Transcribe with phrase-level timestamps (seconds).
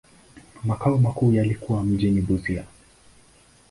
[0.63, 2.63] Makao makuu yalikuwa mjini Busia.